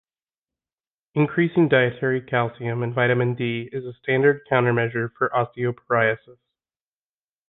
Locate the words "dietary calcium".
1.69-2.81